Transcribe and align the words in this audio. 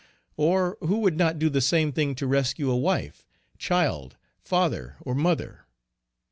Or 0.35 0.79
who 0.79 0.97
would 1.01 1.15
not 1.15 1.37
do 1.37 1.47
the 1.47 1.61
same 1.61 1.91
thing 1.91 2.15
to 2.15 2.25
rescue 2.25 2.71
a 2.71 2.75
wife, 2.75 3.27
child, 3.59 4.17
father, 4.39 4.97
or 5.01 5.13
mother? 5.13 5.67